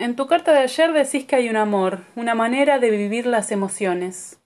En 0.00 0.16
tu 0.16 0.26
carta 0.26 0.54
de 0.54 0.60
ayer 0.60 0.94
decís 0.94 1.26
que 1.26 1.36
hay 1.36 1.50
un 1.50 1.56
amor, 1.56 1.98
una 2.16 2.34
manera 2.34 2.78
de 2.78 2.88
vivir 2.88 3.26
las 3.26 3.52
emociones. 3.52 4.38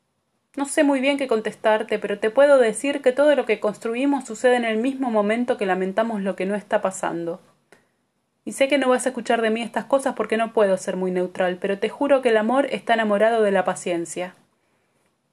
No 0.56 0.66
sé 0.66 0.82
muy 0.82 0.98
bien 0.98 1.16
qué 1.16 1.28
contestarte, 1.28 2.00
pero 2.00 2.18
te 2.18 2.28
puedo 2.28 2.58
decir 2.58 3.02
que 3.02 3.12
todo 3.12 3.36
lo 3.36 3.46
que 3.46 3.60
construimos 3.60 4.24
sucede 4.24 4.56
en 4.56 4.64
el 4.64 4.78
mismo 4.78 5.12
momento 5.12 5.56
que 5.56 5.64
lamentamos 5.64 6.22
lo 6.22 6.34
que 6.34 6.44
no 6.44 6.56
está 6.56 6.82
pasando. 6.82 7.40
Y 8.44 8.50
sé 8.50 8.66
que 8.66 8.78
no 8.78 8.88
vas 8.88 9.06
a 9.06 9.10
escuchar 9.10 9.42
de 9.42 9.50
mí 9.50 9.62
estas 9.62 9.84
cosas 9.84 10.14
porque 10.16 10.36
no 10.36 10.52
puedo 10.52 10.76
ser 10.76 10.96
muy 10.96 11.12
neutral, 11.12 11.58
pero 11.60 11.78
te 11.78 11.88
juro 11.88 12.20
que 12.20 12.30
el 12.30 12.36
amor 12.36 12.66
está 12.72 12.94
enamorado 12.94 13.44
de 13.44 13.52
la 13.52 13.64
paciencia. 13.64 14.34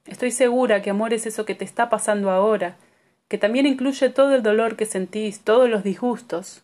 Estoy 0.05 0.29
segura 0.29 0.83
que 0.83 0.91
amor 0.91 1.15
es 1.15 1.25
eso 1.25 1.45
que 1.45 1.55
te 1.55 1.65
está 1.65 1.89
pasando 1.89 2.29
ahora, 2.29 2.75
que 3.27 3.39
también 3.39 3.65
incluye 3.65 4.09
todo 4.09 4.35
el 4.35 4.43
dolor 4.43 4.75
que 4.75 4.85
sentís, 4.85 5.39
todos 5.39 5.67
los 5.67 5.83
disgustos, 5.83 6.61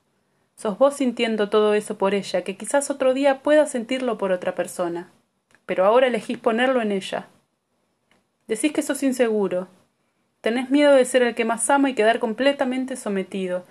Sos 0.58 0.80
vos 0.80 0.96
sintiendo 0.96 1.50
todo 1.50 1.76
eso 1.76 2.00
por 2.00 2.16
ella, 2.16 2.42
que 2.42 2.58
quizás 2.58 2.90
otro 2.90 3.14
día 3.14 3.44
pueda 3.44 3.68
sentirlo 3.68 4.18
por 4.18 4.32
otra 4.32 4.56
persona. 4.56 5.12
Pero 5.68 5.86
ahora 5.86 6.08
elegís 6.08 6.40
ponerlo 6.40 6.82
en 6.82 6.92
ella. 6.92 7.28
Decís 8.48 8.72
que 8.72 8.82
sos 8.82 9.04
inseguro. 9.04 9.68
Tenés 10.42 10.72
miedo 10.72 10.94
de 10.94 11.06
ser 11.06 11.22
el 11.22 11.36
que 11.36 11.46
más 11.46 11.70
ama 11.70 11.92
y 11.92 11.94
quedar 11.94 12.18
completamente 12.18 12.96
sometido. 12.96 13.66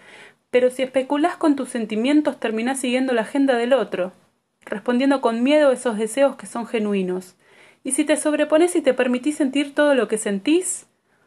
Pero 0.53 0.71
si 0.71 0.85
especulás 0.85 1.37
con 1.37 1.57
tus 1.57 1.71
sentimientos 1.71 2.39
terminás 2.39 2.79
siguiendo 2.79 3.13
la 3.15 3.23
agenda 3.23 3.57
del 3.57 3.73
otro, 3.73 4.13
respondiendo 4.61 5.21
con 5.21 5.43
miedo 5.43 5.71
a 5.71 5.73
esos 5.73 5.99
deseos 5.99 6.37
que 6.37 6.47
son 6.47 6.69
genuinos. 6.69 7.35
Y 7.83 7.93
si 7.93 8.05
te 8.05 8.17
sobrepones 8.17 8.77
y 8.77 8.81
te 8.81 8.95
permitís 8.95 9.37
sentir 9.37 9.75
todo 9.75 9.97
lo 9.97 10.07
que 10.07 10.19
sentís, 10.19 10.87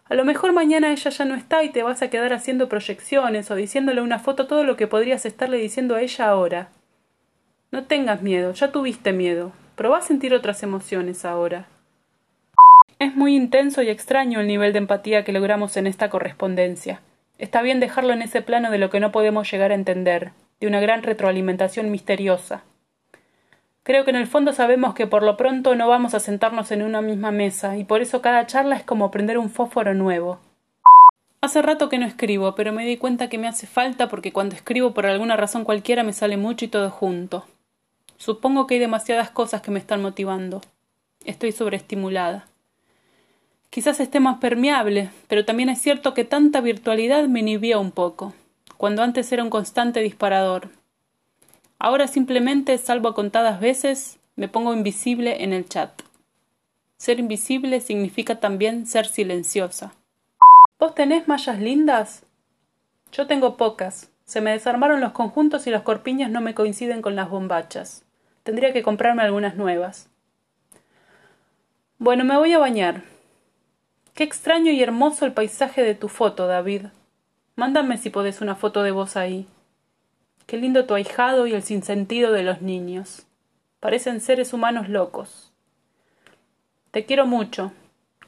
a 0.09 0.15
lo 0.15 0.25
mejor 0.25 0.53
mañana 0.53 0.91
ella 0.91 1.11
ya 1.11 1.25
no 1.25 1.35
está 1.35 1.63
y 1.63 1.69
te 1.69 1.83
vas 1.83 2.01
a 2.01 2.09
quedar 2.09 2.33
haciendo 2.33 2.67
proyecciones 2.67 3.51
o 3.51 3.55
diciéndole 3.55 4.01
una 4.01 4.17
foto 4.17 4.47
todo 4.47 4.63
lo 4.63 4.75
que 4.75 4.87
podrías 4.87 5.25
estarle 5.25 5.57
diciendo 5.57 5.95
a 5.95 6.01
ella 6.01 6.27
ahora. 6.27 6.69
No 7.71 7.83
tengas 7.83 8.23
miedo, 8.23 8.51
ya 8.53 8.71
tuviste 8.71 9.13
miedo. 9.13 9.51
Probá 9.75 9.99
a 9.99 10.01
sentir 10.01 10.33
otras 10.33 10.63
emociones 10.63 11.25
ahora. 11.25 11.67
Es 12.97 13.15
muy 13.15 13.35
intenso 13.35 13.83
y 13.83 13.89
extraño 13.89 14.41
el 14.41 14.47
nivel 14.47 14.73
de 14.73 14.79
empatía 14.79 15.23
que 15.23 15.31
logramos 15.31 15.77
en 15.77 15.85
esta 15.85 16.09
correspondencia. 16.09 17.01
Está 17.37 17.61
bien 17.61 17.79
dejarlo 17.79 18.11
en 18.11 18.23
ese 18.23 18.41
plano 18.41 18.71
de 18.71 18.79
lo 18.79 18.89
que 18.89 18.99
no 18.99 19.11
podemos 19.11 19.49
llegar 19.49 19.71
a 19.71 19.75
entender, 19.75 20.31
de 20.59 20.67
una 20.67 20.81
gran 20.81 21.03
retroalimentación 21.03 21.91
misteriosa. 21.91 22.63
Creo 23.83 24.03
que 24.03 24.11
en 24.11 24.17
el 24.17 24.27
fondo 24.27 24.53
sabemos 24.53 24.93
que 24.93 25.07
por 25.07 25.23
lo 25.23 25.37
pronto 25.37 25.75
no 25.75 25.87
vamos 25.87 26.13
a 26.13 26.19
sentarnos 26.19 26.71
en 26.71 26.83
una 26.83 27.01
misma 27.01 27.31
mesa, 27.31 27.77
y 27.77 27.83
por 27.83 28.01
eso 28.01 28.21
cada 28.21 28.45
charla 28.45 28.75
es 28.75 28.83
como 28.83 29.11
prender 29.11 29.37
un 29.37 29.49
fósforo 29.49 29.93
nuevo. 29.93 30.39
Hace 31.41 31.61
rato 31.61 31.87
que 31.87 31.97
no 31.97 32.05
escribo, 32.05 32.53
pero 32.53 32.73
me 32.73 32.85
di 32.85 32.97
cuenta 32.97 33.29
que 33.29 33.37
me 33.37 33.47
hace 33.47 33.65
falta 33.65 34.09
porque 34.09 34.33
cuando 34.33 34.55
escribo 34.55 34.93
por 34.93 35.05
alguna 35.05 35.37
razón 35.37 35.63
cualquiera 35.63 36.03
me 36.03 36.11
sale 36.11 36.35
mucho 36.35 36.65
y 36.65 36.67
todo 36.67 36.89
junto. 36.91 37.45
Supongo 38.17 38.67
que 38.67 38.73
hay 38.73 38.79
demasiadas 38.81 39.29
cosas 39.29 39.61
que 39.61 39.71
me 39.71 39.79
están 39.79 40.01
motivando. 40.01 40.61
Estoy 41.23 41.53
sobreestimulada. 41.53 42.47
Quizás 43.69 44.01
esté 44.01 44.19
más 44.19 44.39
permeable, 44.39 45.11
pero 45.29 45.45
también 45.45 45.69
es 45.69 45.79
cierto 45.81 46.13
que 46.13 46.25
tanta 46.25 46.59
virtualidad 46.59 47.27
me 47.29 47.39
inhibía 47.39 47.79
un 47.79 47.91
poco, 47.91 48.33
cuando 48.75 49.03
antes 49.03 49.31
era 49.31 49.43
un 49.43 49.49
constante 49.49 50.01
disparador, 50.01 50.69
Ahora 51.79 52.07
simplemente, 52.07 52.77
salvo 52.77 53.13
contadas 53.13 53.61
veces, 53.61 54.19
me 54.35 54.49
pongo 54.49 54.73
invisible 54.73 55.43
en 55.43 55.53
el 55.53 55.67
chat. 55.67 56.01
Ser 56.97 57.19
invisible 57.19 57.79
significa 57.79 58.41
también 58.41 58.85
ser 58.85 59.05
silenciosa. 59.05 59.93
¿Vos 60.77 60.93
tenés 60.93 61.29
mallas 61.29 61.59
lindas? 61.59 62.25
Yo 63.13 63.27
tengo 63.27 63.55
pocas. 63.55 64.11
Se 64.25 64.41
me 64.41 64.51
desarmaron 64.51 64.99
los 64.99 65.13
conjuntos 65.13 65.65
y 65.67 65.71
los 65.71 65.83
corpiños 65.83 66.29
no 66.29 66.41
me 66.41 66.53
coinciden 66.53 67.01
con 67.01 67.15
las 67.15 67.29
bombachas. 67.29 68.03
Tendría 68.43 68.73
que 68.73 68.83
comprarme 68.83 69.23
algunas 69.23 69.55
nuevas. 69.55 70.09
Bueno, 71.97 72.25
me 72.25 72.37
voy 72.37 72.51
a 72.51 72.59
bañar. 72.59 73.03
Qué 74.13 74.25
extraño 74.25 74.71
y 74.71 74.83
hermoso 74.83 75.25
el 75.25 75.31
paisaje 75.31 75.81
de 75.83 75.95
tu 75.95 76.09
foto, 76.09 76.45
David. 76.45 76.87
Mándame 77.55 77.97
si 77.97 78.09
podés 78.09 78.41
una 78.41 78.55
foto 78.55 78.83
de 78.83 78.91
vos 78.91 79.15
ahí. 79.15 79.47
Qué 80.49 80.57
lindo 80.57 80.85
tu 80.85 80.95
ahijado 80.95 81.45
y 81.45 81.53
el 81.53 81.61
sinsentido 81.61 82.31
de 82.31 82.41
los 82.41 82.63
niños. 82.63 83.27
Parecen 83.79 84.19
seres 84.19 84.51
humanos 84.51 84.89
locos. 84.89 85.53
Te 86.89 87.05
quiero 87.05 87.27
mucho. 87.27 87.71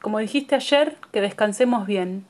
Como 0.00 0.20
dijiste 0.20 0.54
ayer, 0.54 0.98
que 1.10 1.20
descansemos 1.20 1.84
bien. 1.84 2.24